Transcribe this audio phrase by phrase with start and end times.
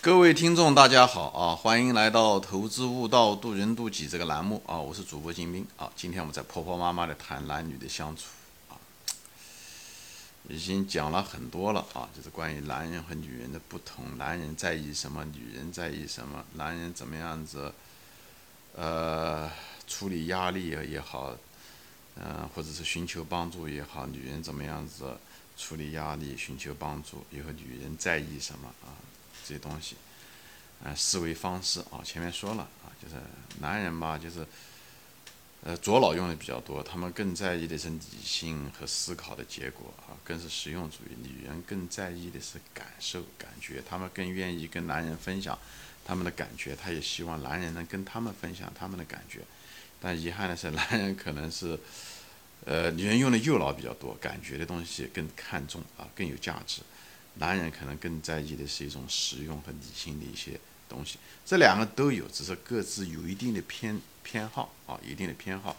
[0.00, 1.56] 各位听众，大家好啊！
[1.56, 4.78] 欢迎来到《投资悟道，渡人渡己》这个栏目啊！
[4.78, 5.90] 我是主播金兵啊！
[5.96, 8.26] 今天我们在婆婆妈妈的谈男女的相处
[8.68, 8.78] 啊，
[10.48, 17.72] 已经讲了很多了啊，就是关于男人和女人的不同，男人在意什么，女人在意什么，男人怎么样子，
[18.76, 19.50] 呃，
[19.88, 21.36] 处理压力也好，
[22.14, 25.16] 嗯，或者是寻求帮助也好，女人怎么样子
[25.58, 28.94] 处理压力、寻求帮助，以后女人在意什么啊？
[29.46, 29.94] 这些东西，
[30.82, 33.14] 呃，思维方式啊，前面说了啊，就是
[33.60, 34.44] 男人嘛，就是，
[35.62, 41.16] 呃，左脑用的比较多，他们更在意的是理性和思考的结果啊，更是实用主义。
[41.22, 45.56] 女人更在意的是感受、感觉，他们更愿意跟男人分享
[46.04, 49.42] 他们的感觉，他也希望男人能跟他们分享他们的感觉。
[50.00, 51.78] 但遗憾的是，男人可能是，
[52.64, 56.82] 呃，女人用的右脑比较多，感觉的东西更看重啊，更有价值。
[57.38, 60.58] 男人可能更在意的是一种实用和理性的一些
[60.88, 65.76] 东西，这两个都有，只是各自有一定的偏偏好啊，一定的偏好。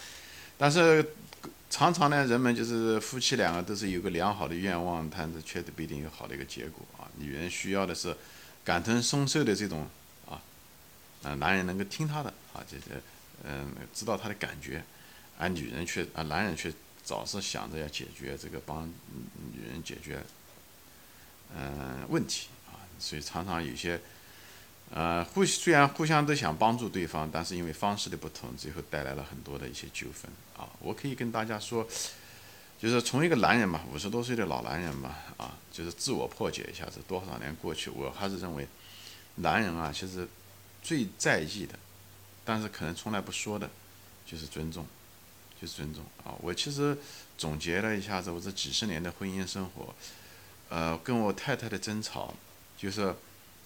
[0.57, 1.13] 但是
[1.69, 7.09] 常常呢，人们就是夫妻两个都是有个良好的愿望，但是却不一定有好的一个结果啊。
[7.17, 8.15] 女人需要的是
[8.63, 9.87] 感同身受的这种
[10.27, 10.41] 啊，
[11.23, 13.01] 啊，男人能够听她的啊，就是
[13.43, 14.83] 嗯，知道她的感觉，
[15.37, 16.71] 而女人却啊，男人却
[17.03, 18.87] 总是想着要解决这个帮
[19.53, 20.21] 女人解决。
[21.55, 23.99] 嗯，问题啊，所以常常有些，
[24.91, 30.69] 呃，互虽然互相都想帮助对方，但是因为方式的不同，最后带来了很多的一些纠纷啊。
[30.79, 31.87] 我可以跟大家说，
[32.79, 38.67] 就是从一个男人嘛，五十多岁的老男人嘛，啊，就是自我破解一下子，多少年过去，我还是认为，
[39.35, 40.27] 男人啊，其实
[40.83, 41.73] 最在意的，
[42.45, 43.69] 但是可能从来不说的，
[44.25, 44.85] 就是尊重，
[45.59, 46.35] 就是尊重啊。
[46.41, 46.95] 我其实
[47.37, 49.95] 总结了一下子，我这几十年的婚姻生活。
[50.69, 52.33] 呃，跟我太太的争吵，
[52.77, 53.15] 就是，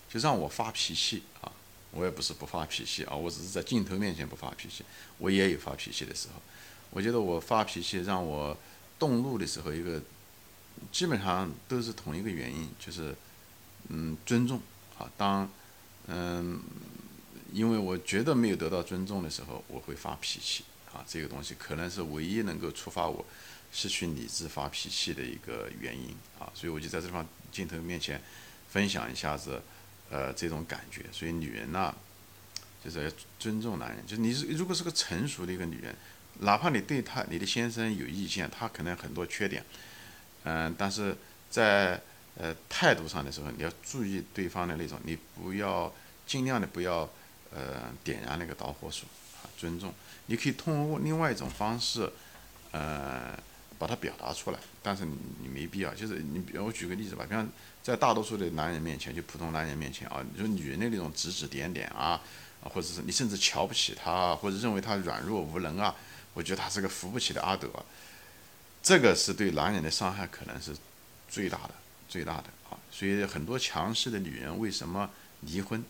[0.09, 1.51] 就让我发脾气啊！
[1.91, 4.83] 我也不是不发脾气啊，我只是在镜头面前不发脾气，
[5.17, 6.41] 我也有发脾气的时候。
[6.91, 8.55] 我觉得我发脾气让我
[8.99, 10.01] 动怒的时候，一个
[10.91, 13.15] 基本上都是同一个原因，就是
[13.89, 14.61] 嗯，尊重
[14.97, 15.09] 啊。
[15.17, 15.49] 当
[16.07, 16.61] 嗯，
[17.51, 21.03] 因为我觉得没有得到尊重的时候，我会发脾气啊。
[21.07, 23.25] 这个东西可能是唯一能够触发我。
[23.73, 28.21] 失去理智发脾气的一个原因啊，所以我就在这方镜头面前
[28.69, 29.61] 分享一下子，
[30.09, 31.05] 呃，这种感觉。
[31.09, 31.95] 所以女人呢，
[32.83, 34.05] 就是要尊重男人。
[34.05, 35.95] 就是你是如果是个成熟的一个女人，
[36.41, 39.63] 哪怕你对他你的先生有意见，他可能很多缺点，
[40.43, 41.15] 嗯，但是
[41.49, 41.97] 在
[42.35, 45.89] 呃态度上的时候，你要注意对方的那种，你不要
[46.27, 47.09] 尽量的不要
[47.51, 49.07] 呃点燃那个导火索
[49.41, 49.93] 啊，尊重。
[50.27, 52.11] 你可以通过另外一种方式，
[52.71, 53.37] 呃。
[53.81, 57.49] 把它表达出来，但是你你没必要，就是你，比如我举个例子吧，比方
[57.81, 62.21] 在大多数的男人面前，就普通男人面前啊，你说女人的那种指指点点啊，
[62.61, 65.95] 或者是你甚至瞧不起他，或者认为他软弱无能啊，
[66.35, 67.67] 我觉得他是个扶不起的阿斗，
[68.83, 70.77] 这个是对男人的伤害可能是
[71.27, 71.71] 最大的
[72.07, 75.83] 最大的啊，所以很多强势的女人为什么离婚，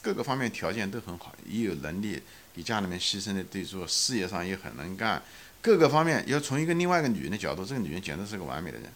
[0.00, 2.20] 各个方面条件都很好，也有能力
[2.54, 5.22] 给家里面牺牲的对做，事业上也很能干。
[5.60, 8.90] 各个方面要从一个另外一个女人的角度，这个女人简直是个完美的人。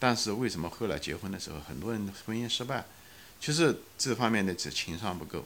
[0.00, 2.84] 但是为什么后来结婚的时候，很多人婚姻失败？
[3.40, 5.44] 其实这方面的这情商不够，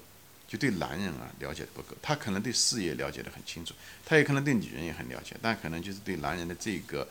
[0.49, 1.97] 就对男人啊了解的不够。
[2.01, 3.75] 他可能对事业了解的很清楚，
[4.07, 7.07] 他也可能对女人也很了解，但可能就是对男人的这个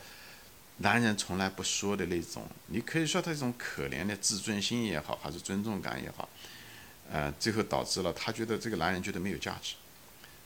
[0.78, 6.28] 男人从来不说的那种，你可以说他这种可怜的自尊心也好，还是尊重感也好，
[7.12, 9.74] 呃，最后导致了他觉得这个男人觉得没有价值。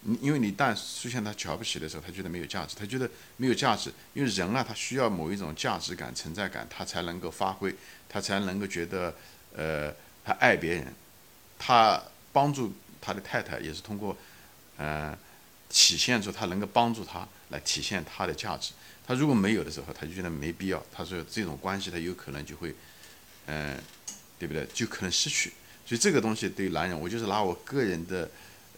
[0.00, 7.72] 你因为你但出现他瞧不起的时候，他觉得没有价值，他觉得没有价值，因为人啊，他需要某一种价值感、存在感，他才能够发挥，
[8.08, 9.14] 他才能够觉得，
[9.54, 9.94] 呃，
[10.24, 10.92] 他爱别人，
[11.56, 14.16] 他帮助他的太太也是通过，
[14.76, 15.16] 呃，
[15.68, 18.72] 体现出他能够帮助他来体现他的价值。
[19.06, 20.84] 他如果没有的时候，他就觉得没必要。
[20.92, 22.74] 他说这种关系他有可能就会，
[23.46, 23.80] 嗯，
[24.38, 24.66] 对不对？
[24.74, 25.52] 就可能失去。
[25.86, 28.28] 所以这个东西对男人，我就是拿我个人的。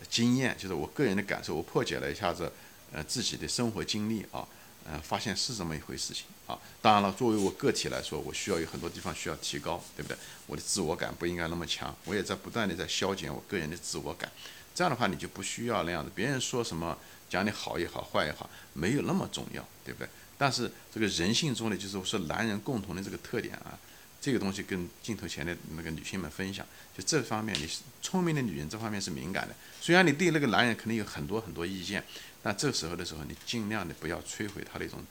[0.09, 2.51] 经验就是我个人的感受，我破解了一下子，
[2.93, 4.47] 呃，自己的生活经历啊，
[4.89, 6.57] 呃，发现是这么一回事情啊。
[6.81, 10.17] 当然了，作为我个体来说，我需要有很多地方需要提高，对不对？
[10.47, 14.31] 我的自我感不应该那么强，我也在不断的在消减我个人的自我感。
[14.73, 16.97] 这样的话，你就不需要那样子，别人说什么
[17.29, 20.09] 讲你好也好，坏也好，没有那么重要，对不对？
[20.39, 23.77] 但是这个人性中的，就是说男人共同的这个特点啊。
[24.21, 26.67] 这个东西跟镜头前的那个女性们分享，
[26.97, 29.55] 就这方面，你是聪明的女人这方面是敏感的。
[29.81, 32.03] 虽然你对那个男人可能有很多很多意见，
[32.43, 35.03] 但这时候的时候，你尽量的不要摧毁他的一种，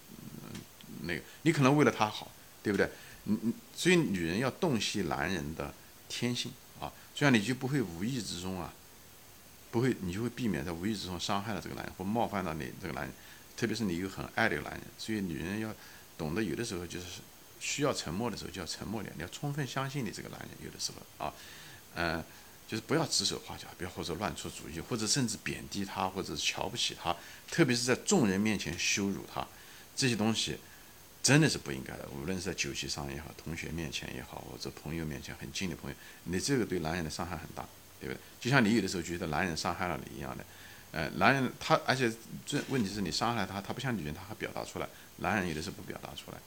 [1.04, 2.32] 那个，你可能为了他好，
[2.62, 2.90] 对不对？
[3.24, 5.74] 你你，所以女人要洞悉男人的
[6.10, 8.74] 天性啊，这样你就不会无意之中啊，
[9.72, 13.14] 不会，你就会避免在无意之中伤害了这个男人或冒犯到你这个男人，
[13.56, 15.74] 特别是你又很爱这个男人，所以女人要
[16.18, 17.06] 懂得有的时候就是
[17.60, 21.34] 需要沉默的时候就要沉默点，你要充分相信你这个男人，有的时候啊，
[21.96, 22.24] 嗯。
[22.68, 27.16] 就是不要指手画脚，不要或者乱出主意，或者甚至贬低他，或者是瞧不起他，
[27.50, 29.48] 特别是在众人面前羞辱他，
[29.96, 30.58] 这些东西
[31.24, 32.06] 真的是不应该的。
[32.10, 35.96] 无论是在酒席上也好，同学面前也好，或者朋友面前很近的朋友，
[36.26, 37.66] 你这个对男人的伤害很大，
[38.02, 38.20] 对不对？
[38.42, 40.46] 就像你有的时候觉得男人伤害了你一样的，
[40.92, 42.12] 呃，男人他而且
[42.46, 44.90] 这问题是你伤害他，他不像女人，他还表达出来，
[45.20, 46.38] 男人有的时候不表达出来，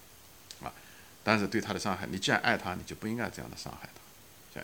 [1.23, 4.01] 但是对他的伤害，你既然爱他，你就不应该这样的伤害他。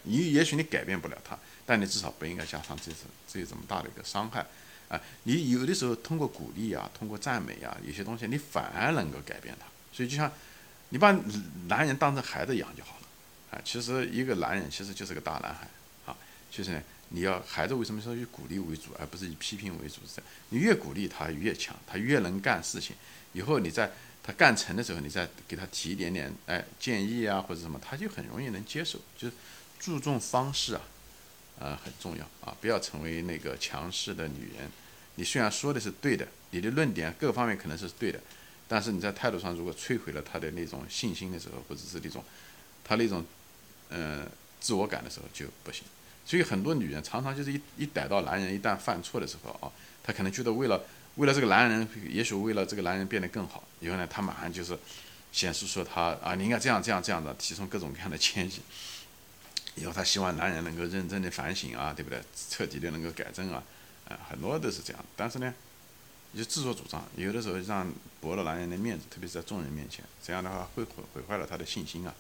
[0.03, 4.45] 你也许你改变不了他，但你至少不应该加上这次这这么大的一个伤害，
[4.89, 9.67] 啊，你有的时候通过鼓励啊，通过赞美啊，有些东西你反而能够改变他。
[9.93, 10.31] 所以就像
[10.89, 11.13] 你把
[11.69, 13.07] 男人当成孩子养就好了，
[13.53, 15.69] 啊，其实一个男人其实就是个大男孩，
[16.05, 16.17] 啊，
[16.51, 20.01] 就是呢，你要孩子为什么说以鼓励为主，而不是以批评为主？
[20.07, 20.21] 是，
[20.51, 22.95] 你越鼓励他越强，他越能干事情。
[23.33, 23.91] 以后你在
[24.27, 29.35] 他干成的时候，你再给他提一点点哎建议啊或者什么，他就很容易能接受，就是。
[29.79, 30.81] 注重方式啊，
[31.59, 34.71] 呃很重要啊，不要成为那个强势的女人。
[35.17, 38.19] 你虽然说的是对的，你的论点各方面可能是对的，
[38.67, 42.25] 但是你在态度上如果摧毁了他的那种信心的时候，或者是那种
[42.83, 43.23] 他那种
[43.91, 44.27] 嗯
[44.59, 45.85] 自我感的时候就不行。
[46.25, 49.71] 所以很多女人常常就是一一逮到男人一旦犯错的时候啊，
[50.03, 50.83] 她可能觉得为了
[51.17, 54.79] 为了这个男人，也许为了这个男人变得更好，以后呢，他马上就是
[55.33, 58.61] 显示说他啊，你应该这样这样这样的，提出各种各样的建议。
[59.77, 62.19] 以后他希望男人能够认真的反省啊，对不对？
[62.49, 63.63] 彻底的能够改正啊，
[64.09, 65.05] 啊，很多都是这样。
[65.15, 65.53] 但是呢，
[66.35, 67.91] 就自作主张，有的时候让
[68.21, 72.15] 驳了男人的面子，特别是在众人面前，这样的话会毁毁坏了他的信心啊。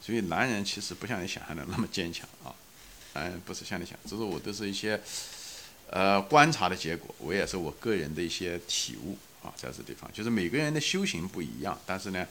[0.00, 2.54] 所以男人其实不像你想象的那么坚强啊，
[3.14, 4.98] 嗯，不是像你想，这是我都是一些
[5.90, 12.26] 呃观察的结果，我也是我个人的一些体悟啊，在这地方，就是每个人的修行不一样，但是呢，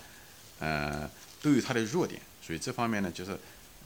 [0.59, 1.09] 呃，
[1.41, 3.37] 都有他的弱点，所以这方面呢，就是。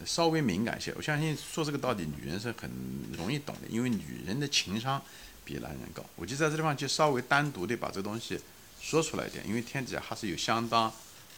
[0.06, 2.71] 稍微敏感些，我相信说这个道理，女人是很
[3.18, 5.01] 容易懂的，因为女人的情商
[5.44, 6.01] 比男人高。
[6.16, 8.39] 我就在这地方就稍微单独的把这东西
[8.80, 10.89] 说出来一点，因为天底下还是有相当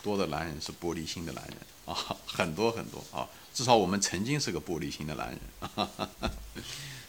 [0.04, 1.58] 多的男人是玻璃心的男人
[1.88, 5.90] 啊，很多很多啊，至少我们曾经是个玻璃心的男人，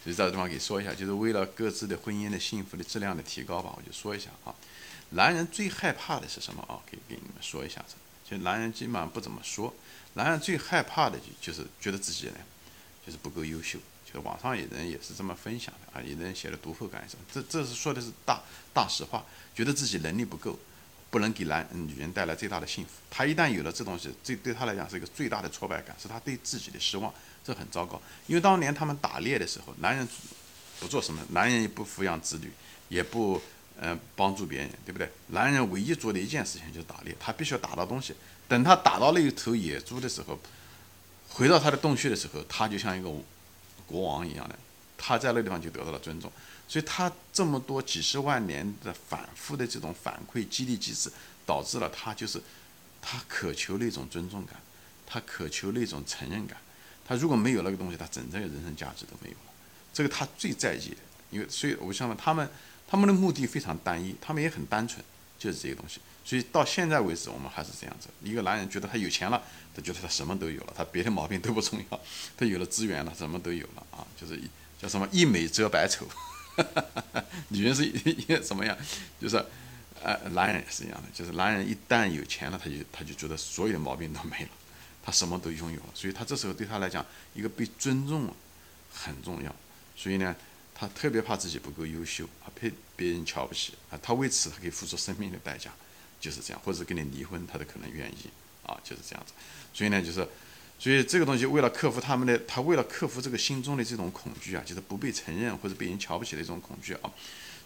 [0.02, 4.54] 所以在这地方给说一下，就是为了各自的婚姻的幸福的质量的提高吧，我就说一下啊，
[5.10, 6.80] 男人最害怕的是什么啊？
[6.90, 7.94] 可以给你们说一下子，
[8.28, 9.72] 就男人基本上不怎么说。
[10.14, 12.36] 男人最害怕的就就是觉得自己呢，
[13.06, 13.78] 就是不够优秀。
[14.04, 18.42] 就是网上有人也是这么分享的啊，有人写的读后感什么，这这是说的是大
[18.74, 20.58] 大实话，觉得自己能力不够，
[21.12, 22.90] 不能给男女人带来最大的幸福。
[23.10, 27.12] 他一旦有了这东西，这对他来讲是一个最大的挫败感，是他对自己的失望，
[27.44, 28.00] 这很糟糕。
[28.26, 30.08] 因为当年他们打猎的时候，男人
[30.80, 32.50] 不做什么，男人也不抚养子女，
[32.88, 33.38] 也不
[33.78, 35.06] 嗯帮助别人，对不对？
[35.26, 38.14] 男人唯一做的一件事情就是打猎，他必须要打到东西。
[38.48, 40.38] 等他打到那一头野猪的时候，
[41.28, 43.10] 回到他的洞穴的时候，他就像一个
[43.86, 44.58] 国王一样的，
[44.96, 46.30] 他在那地方就得到了尊重。
[46.68, 51.10] 所以，他这么多几十万年的反复的这种反馈激励机制，
[51.44, 52.40] 导致了他就是
[53.02, 54.56] 他渴求那种尊重感，
[55.06, 56.56] 他渴求那种承认感。
[57.04, 59.52] 他如果没有那个东西，他整个人生价值都没有了。
[59.92, 60.96] 这个他最在意的，
[61.30, 62.48] 因为所以我想问他们，
[62.88, 65.04] 他们的目的非常单一，他们也很单纯，
[65.38, 66.00] 就是这些东西。
[66.24, 68.08] 所以到现在为止，我们还是这样子。
[68.22, 69.42] 一个男人觉得他有钱了，
[69.74, 72.00] 他觉得他什么都有了，他别的毛病都不重要，
[72.36, 74.40] 他有了资源了，什么都有了啊，就是
[74.82, 76.06] 叫什么一美遮百丑。
[77.48, 78.76] 女人是一什么样？
[79.20, 79.36] 就是，
[80.02, 84.50] 呃，男人也是一样的，就是男人一旦有钱了，他就他就觉得所有的毛病都没了，
[85.02, 88.28] 他什么都拥有了，所以他这时候对他来讲，一个被尊重
[88.92, 89.54] 很重要。
[89.96, 90.34] 所以呢，
[90.74, 95.70] 他特别怕自己不够优秀啊，被别人瞧不起啊，他为此他可以付出生命的代价。
[96.20, 98.30] 就是这样，或者跟你离婚，他都可能愿意
[98.64, 99.32] 啊，就是这样子。
[99.74, 100.24] 所以呢，就是，
[100.82, 107.12] 所以这个东西为了克服他们的，他为了克服这个心中的这种恐惧啊，就是不被承认或者被人瞧不起的一种恐惧啊，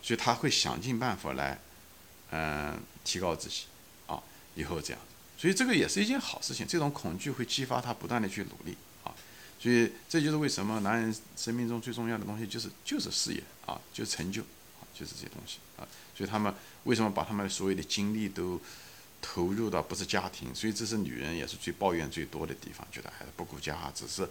[0.03, 1.59] 所以他会想尽办法来，
[2.31, 3.63] 嗯，提高自己
[4.07, 4.23] 啊，
[4.55, 5.01] 以后这样。
[5.39, 9.15] 所以这个也是一件好事情，这种恐惧会激发他不断的去努力啊。
[9.59, 14.43] 所以这就是为什么男人生命中最重要的东西就是就是事业啊，就是成就。
[14.99, 15.85] 就是这些东西啊，
[16.17, 16.51] 所以他们
[16.85, 18.59] 为什么把他们所有的精力都
[19.35, 20.55] 投入到不是家庭？
[20.55, 24.27] 所以这是女人也是最抱怨最多的地方，觉得还是不顾家，只是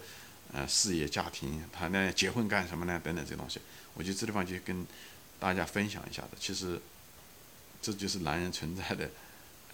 [0.52, 3.00] 呃事业家庭，他呢结婚干什么呢？
[3.04, 3.60] 等等这东西，
[3.94, 4.86] 我觉得这地方就跟
[5.38, 6.30] 大家分享一下的。
[6.40, 6.80] 其实
[7.82, 9.10] 这就是男人存在的，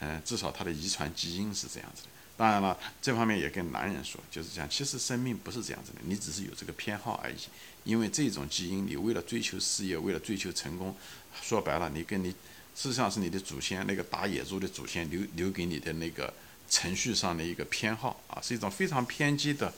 [0.01, 2.09] 嗯，至少他的遗传基因是这样子的。
[2.37, 7.37] 当然了，这方面也跟男人说，就是讲，其实生命不是这样子的，你只是有这个偏好而已。
[7.85, 10.97] 因为这种基因，你为了追求事业，为了追求成功，
[11.41, 12.35] 说白了，你跟你
[12.75, 16.33] 事实上是你的祖先那个打野猪的祖先留留给你的那个
[16.69, 19.73] 程序上的一个偏好啊，是一种非常偏激的、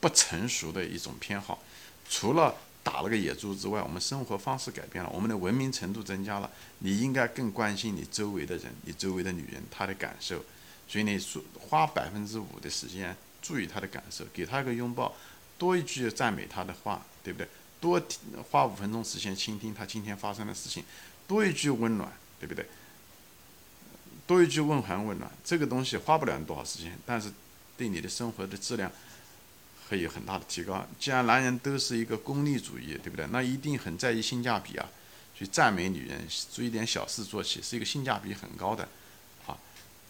[0.00, 1.62] 不成熟的一种偏好。
[2.08, 10.42] 除了打了个野猪之外，我们生活方式改变了，我们的文明程度增加了，你应该更关心你周围的人，你周围的女人她的感受。
[10.88, 15.14] 所以你说花百分之五的时间注意她的感受，给她一个拥抱，
[15.58, 17.46] 多一句赞美她的话，对不对？
[17.80, 18.02] 多
[18.50, 20.82] 花五分钟时间倾听她今天发生的事情，
[21.28, 22.66] 多一句温暖，对不对？
[24.26, 27.30] 多一句问寒问暖，这个东西花不了多少时间，但是
[27.76, 28.90] 对你的生活的质量
[29.88, 30.84] 会有很大的提高。
[30.98, 33.26] 既然男人都是一个功利主义，对不对？
[33.28, 34.88] 那一定很在意性价比啊。
[35.32, 38.86] 去赞美女人，做一点小事做起，是一个性价比很高的
[39.46, 39.56] 啊。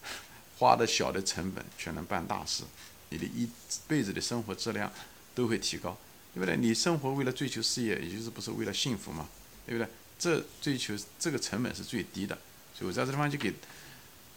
[0.58, 2.64] 花的小的成本却能办大事，
[3.10, 3.48] 你的一
[3.86, 4.92] 辈子的生活质量
[5.32, 5.96] 都会提高，
[6.34, 6.56] 对不对？
[6.56, 9.28] 你生活为了追求事业，也就是不是为了幸福嘛，
[9.64, 9.88] 对不对？
[10.20, 12.36] 这追求这个成本是最低的，
[12.74, 13.52] 所以我在这地方就给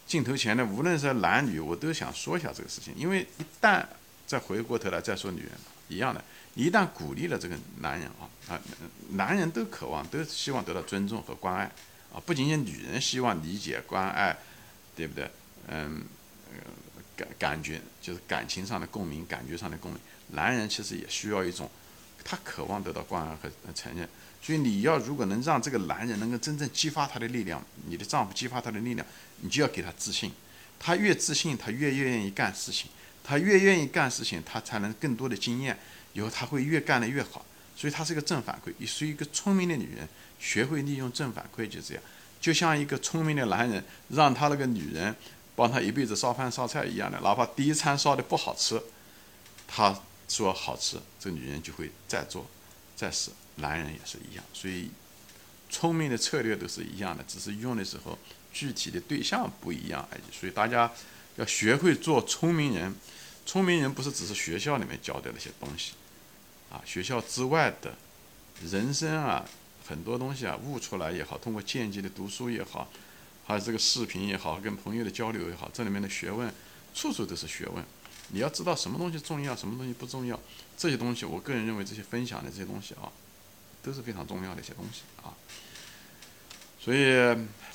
[0.06, 3.84] 镜头前的无论是男女，我都想说一下这个事情，因为一旦
[4.26, 5.50] 再回过头来再说女人
[5.88, 6.24] 一样的，
[6.54, 8.60] 一旦鼓励了这个男人啊啊，
[9.10, 11.64] 男人都渴望都希望得到尊重和关爱
[12.12, 14.36] 啊，不仅仅女人希望理解关爱，
[14.96, 15.30] 对不对？
[15.68, 16.02] 嗯，
[17.16, 20.00] 感感觉就是感情上的共鸣，感觉上的共鸣。
[20.28, 21.70] 男人其实也需要一种，
[22.24, 24.08] 他渴望得到关爱和承认。
[24.44, 29.06] 所以你要如果能让这个男人能够真正激发他的力量，你的丈夫激发他的力量，
[29.40, 30.30] 你就要给他自信。
[30.78, 32.90] 他越自信，他越愿意干事情。
[33.24, 35.78] 他越愿意干事情，他才能更多的经验，
[36.12, 37.46] 以后他会越干得越好。
[37.74, 38.70] 所以他是个正反馈。
[38.78, 40.06] 也是一个聪明的女人，
[40.38, 42.02] 学会利用正反馈就这样。
[42.38, 45.16] 就像一个聪明的男人，让他那个女人。
[45.56, 48.82] 帮他一辈子烧饭烧菜一样的，哪怕第一餐烧的不好吃，
[49.68, 49.96] 他
[50.28, 52.44] 说好吃，这个女人就会再做
[52.96, 53.30] 再试。
[53.56, 54.90] 男人也是一样，所以
[55.70, 58.18] 聪明的策略都是一样的，只是用的时候
[58.52, 60.22] 具体的对象不一样而已。
[60.32, 60.90] 所以大家
[61.36, 62.94] 要学会做聪明人。
[63.46, 65.92] 聪明人不是只是学校里面教的那些东西，
[66.70, 67.94] 啊，学校之外的
[68.62, 69.44] 人生啊，
[69.86, 72.90] 很多东西啊悟出来也好，通过间接的读书也好。
[73.46, 76.50] 还有这个视频也好，跟朋友的交流也好，这里面的学问，
[76.94, 77.84] 处处都是学问。
[78.28, 80.40] 你要知道什么东西重要，什么东西不重要，
[80.78, 83.12] 这些东西，我个人认为这些分享的这些东西啊，
[83.84, 85.30] 都是非常重要的一些东西啊。
[86.80, 87.14] 所以，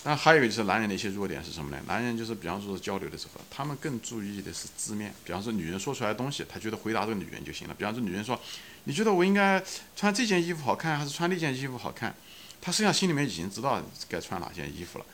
[0.04, 1.82] 那还有就是男人的一些弱点是什么呢？
[1.88, 5.14] 男人就是比方说交流的时候，他们更注意的是字面。
[5.24, 7.74] 比方说女人说出来的东西，他觉得回答这个女人就行了。
[7.74, 8.40] 比方说女人说，
[8.84, 9.64] 你觉得我应该
[9.96, 12.16] 穿这件衣服好看，还是穿那件衣服好看？
[12.62, 15.06] 他实际上心里面已经知道该穿哪件衣服了。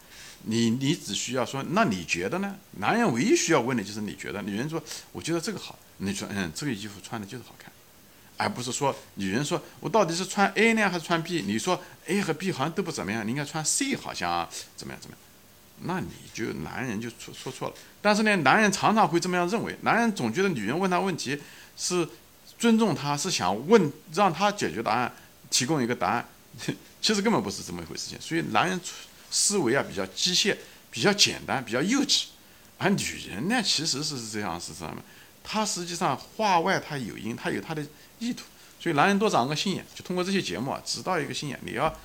[0.47, 2.57] 你你只需要说，那你觉得呢？
[2.79, 4.41] 男人唯一需要问的就是你觉得。
[4.41, 5.79] 女人说，我觉得这个好。
[5.97, 7.71] 你说，嗯，这个衣服穿的就是好看，
[8.37, 11.43] 而不是说女人说我到底是穿 A 呢还是穿 B？
[11.45, 15.21] 你说 A 和 B 好像都不怎么样，你应该穿 C 好像怎么样怎么样？
[15.81, 17.75] 那你就男人就说说错了。
[18.01, 21.39] 但是呢，男人常常会这么样认为，男人总觉得女人问他问题
[21.77, 22.07] 是
[22.57, 25.11] 尊重他，是想问让他解决答案，
[25.49, 26.25] 提供一个答案，
[27.01, 28.19] 其实根本不是这么一回事情。
[28.21, 28.79] 所以男人。
[29.31, 30.55] 思维啊比较机械，
[30.89, 32.27] 比较简单，比较幼稚，
[32.77, 34.95] 而女人呢，其实是这样，是这样
[35.45, 37.85] 他，实际上话外他有因，他有他的
[38.19, 38.43] 意图，
[38.79, 41.59] 所以男人多长个心眼，就通过这些节目啊，知道一个心眼。
[41.63, 41.95] 你要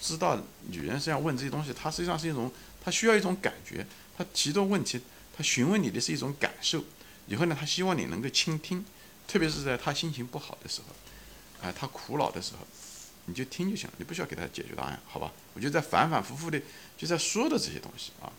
[0.00, 0.38] 知道，
[0.68, 2.52] 女人是要问这些东西，她实际上是一种，
[2.84, 5.00] 她需要一种感觉，她提出问题，
[5.36, 6.84] 她询问你的是一种感受，
[7.26, 8.84] 以后呢，她希望你能够倾听，
[9.26, 12.66] 特别是在她心情不好的时候，啊，她苦恼的时候。
[13.26, 15.30] 你就听就行了，你不需要给他解决答案，好吧？
[15.54, 16.60] 我就在反反复复的
[16.96, 18.32] 就在说的这些东西啊，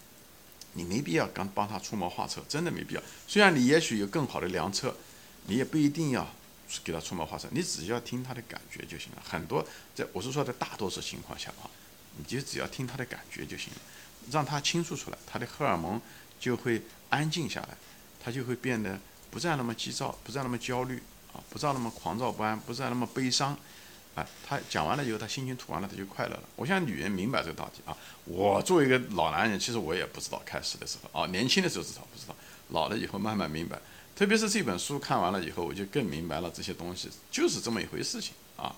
[0.73, 3.01] 你没必要刚帮他出谋划策，真的没必要。
[3.27, 4.95] 虽然你也许有更好的良策，
[5.47, 6.27] 你也不一定要
[6.83, 9.21] 给他出谋划策，你只要听他的感觉就行了。
[9.27, 11.69] 很多在我是说在大多数情况下啊，
[12.17, 13.79] 你就只要听他的感觉就行了，
[14.31, 15.99] 让他倾诉出来，他的荷尔蒙
[16.39, 17.77] 就会安静下来，
[18.23, 18.99] 他就会变得
[19.29, 21.01] 不再那么急躁，不再那么焦虑
[21.33, 23.57] 啊，不再那么狂躁不安，不再那么悲伤。
[24.13, 26.43] 啊，他讲完了以后，他心情吐完了，他就快乐了。
[26.55, 27.95] 我想女人明白这个道理啊。
[28.25, 32.35] 我作为一个老男人，其实我也不知道开始的时候啊，年轻的时候知道不知道，
[32.69, 33.79] 老了以后慢慢明白。
[34.15, 38.75] 特别是这本书看完了以后，我就更明白了这些东西就是这么一回事情啊。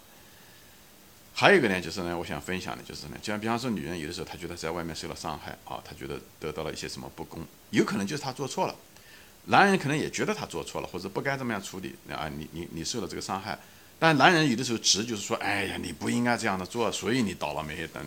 [1.34, 8.76] 还有一个呢，就是呢，我想分享的就是呢，就像比方说，女人有的时候她觉得在外面受了伤害啊，她觉得得到了一些什么不公，有可能就是她做错了。
[9.46, 13.60] 男人可能也觉得他做错了，或者不该这么样处理啊，你你你受了这个伤害。
[14.00, 18.06] 但男人有的时候直就是说，哎呀，你不应该这样的做，所以你倒了霉等。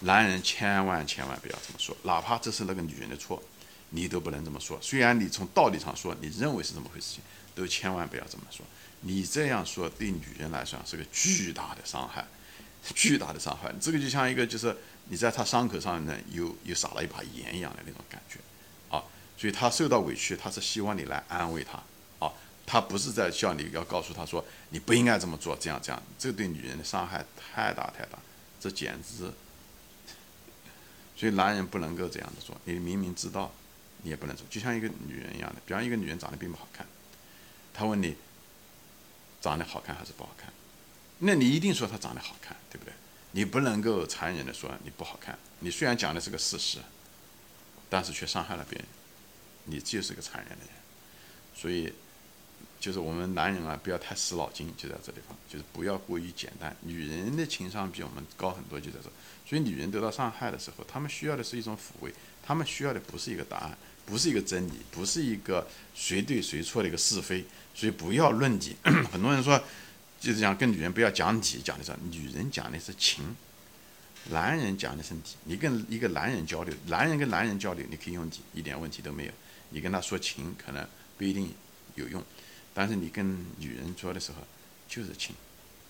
[0.00, 3.42] 男人千万千万不要这么说，哪怕这是那个女人的错，
[3.90, 4.78] 你都不能这么说。
[4.82, 7.22] 虽然你从道理上说，你认为是这么回事情，
[7.54, 8.66] 都千万不要这么说。
[9.00, 12.26] 你这样说对女人来说是个巨大的伤害，
[12.94, 13.72] 巨大的伤害。
[13.80, 14.76] 这个就像一个就是
[15.08, 18.38] 你在她伤口上呢，又又撒了一把盐一样的那种感觉，
[18.94, 19.02] 啊，
[19.38, 21.82] 所以她受到委屈，她是希望你来安慰她，
[22.66, 28.18] 他，不是在叫你要告诉他说你不应该这么做，这样这样，这对女人的伤害太大太大，
[28.60, 29.32] 这简直。
[31.16, 33.50] 所以男人不能够这样子做，你明明知道，
[34.02, 36.84] 你也不能做，就像一个女人一样的，比方一个女人长得并不好看，
[37.72, 38.16] 她问你
[39.40, 40.52] 长得好看还是不好看，
[41.20, 42.92] 那你一定说她长得好看，对不对？
[43.30, 46.78] 你不能够残忍的说你不好看，你虽然讲的是个事实，
[47.88, 48.86] 但是却伤害了别人，
[49.64, 50.74] 你就是个残忍的人。
[51.54, 51.92] 所以，
[52.86, 56.74] 就是我们男人啊，不要太死脑筋，就在这地方，就是不要过于简单。
[56.82, 59.10] 女人的情商比我们高很多，就在这。
[59.44, 62.12] 所以女人得到伤害的时候，她们需要的是一种抚慰，
[62.44, 65.66] 她们需要的不是一个答案，不是一个真理，不是一个
[65.96, 67.44] 谁对谁错的一个是非。
[67.74, 68.76] 所以不要论理。
[69.10, 69.60] 很多人说，
[70.20, 73.34] 就是讲跟女人不要讲理，讲的是女人讲的是情，
[74.30, 75.20] 男人讲的是理。
[75.42, 79.32] 你跟一个男人交流，男人跟男人交流，你可以用理，一点问题都没有。
[79.70, 80.86] 你跟他说情，可能
[81.18, 81.52] 不一定
[81.96, 82.22] 有用，
[82.76, 84.38] 但是你跟女人做的时候，
[84.86, 85.34] 就是情，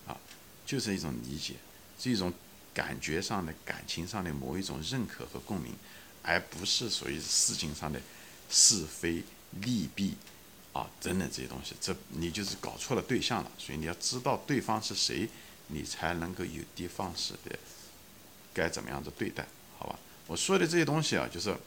[0.07, 0.17] 啊，
[0.65, 1.55] 就是一种理解，
[1.99, 2.33] 是一种。
[2.73, 5.73] 感觉上的、感情上的某一种认可和共鸣，
[6.21, 7.99] 而不是属于事情上的
[8.51, 9.23] 是非
[9.61, 10.13] 利弊
[10.73, 11.73] 啊等等这些东西。
[11.81, 13.51] 这你就是搞错了对象了。
[13.57, 15.27] 所以你要知道对方是谁，
[15.69, 17.57] 你才能够有的放矢的
[18.53, 19.47] 该怎么样子对待，
[19.79, 19.97] 好吧？
[20.27, 21.57] 我说的这些东西啊，就是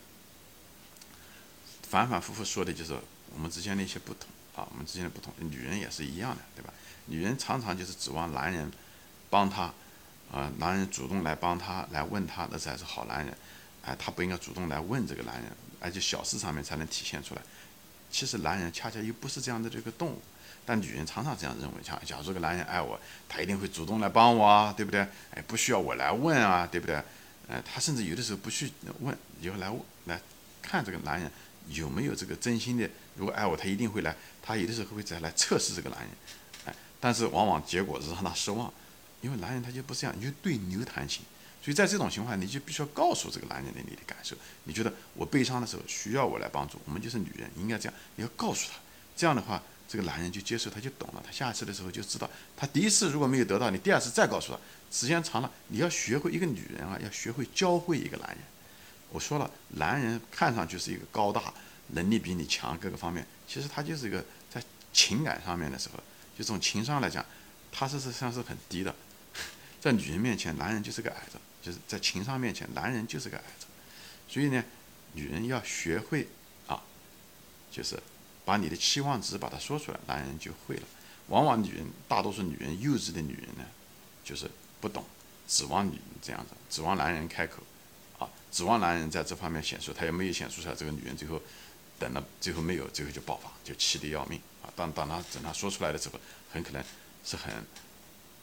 [1.88, 2.96] 反反复复说的就是
[3.34, 5.32] 我们之间的一些不同啊，我们之间的不同。
[5.38, 6.72] 女人也是一样的，对吧？
[7.06, 8.70] 女人常常就是指望男人
[9.28, 9.72] 帮她。
[10.32, 13.36] 啊，男人主动来帮她，来问她，那才是好男人。
[13.84, 17.42] 哎，她不应该主动来问这个男人，而且小事上面才能体现出来。
[18.12, 20.22] 其实男人恰恰又不是这样的这个动物，
[20.64, 22.96] 但女人常常这样认为：，像假如这个男人爱我，
[23.28, 25.00] 他一定会主动来帮我啊，对不对？
[25.32, 26.94] 哎，不需要我来问啊，对不对？
[27.48, 29.72] 哎，他甚至有的时候不去问，以后来
[30.04, 30.20] 来
[30.62, 31.28] 看这个男人
[31.70, 32.88] 有没有这个真心的。
[33.20, 34.16] 如果爱我，他一定会来。
[34.42, 36.08] 他有的时候会再来测试这个男人，
[36.64, 38.72] 哎，但是往往结果是让他失望。
[39.20, 41.22] 因为男人他就不是这样，你就对牛弹琴，
[41.62, 44.34] 所以在这种情况下，你就必须要告诉这个男人的你的感受。
[44.64, 48.78] 你觉得我悲伤的时候需要我来帮助，我们就是女人，应该这样，你要告诉他。
[49.14, 51.22] 这样的话，这个男人就接受，他就懂了。
[51.22, 54.58] 他下次的时候就知道，他第一次如果没有得到，你第二次再告诉他，
[54.90, 58.38] 时间长了，你要学会一个女人啊，要学会教会一个男人。
[59.10, 61.52] 我说了，男人看上去是一个高大，
[61.92, 66.02] 能力比你强，各个方面，其实他就是一个在情感上面的时候，
[66.36, 67.24] 就从情商来讲，
[67.70, 68.94] 他是实际上是很低的。
[69.80, 73.66] 在女人面前，男人就是个矮子；就是在情商面前，男人就是个矮子。
[74.28, 74.62] 所以呢，
[75.14, 76.28] 女人要学会
[76.66, 76.82] 啊，
[77.70, 77.98] 就是
[78.44, 80.82] 把你的期望值把它说出来，男人就会了。
[81.28, 83.64] 往往女人，大多数女人，幼稚的女人呢，
[84.24, 84.50] 就是
[84.80, 85.04] 不懂，
[85.48, 87.62] 指望女人这样子，指望男人开口，
[88.18, 90.74] 啊，指望男人在这方面显出，他也没有显出出来。
[90.74, 91.40] 这个女人最后
[92.00, 94.66] 等了，最后没有，最后就爆发，就气得要命啊！
[94.74, 96.18] 当当他等他说出来的时候，
[96.50, 96.82] 很可能
[97.24, 97.54] 是很。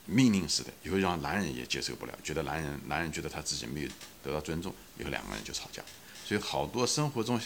[0.09, 3.89] 命令式的，以后让男人也接受不了，觉得男人男人觉得他自己没有
[4.23, 5.83] 得到尊重，以后两个人就吵架。
[6.25, 7.37] 所以好多生活中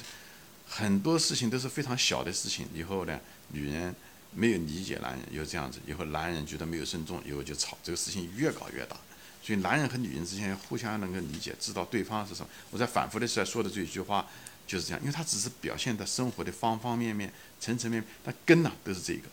[0.67, 3.95] 很多事情都是非常小的事情，以后呢，女人
[4.31, 8.95] 没有理解男人，又这样子，以后男人觉得没有尊重，以后就吵，这个事情越搞越大。
[9.41, 12.49] 所以男人和女人之间互相能够理解，知道对方是什么。
[12.69, 14.27] 我在反复的在说的这一句话
[14.67, 19.29] 就是这样，因为它只是表现的生活的方方面面、层层面面，它根呢都是这个。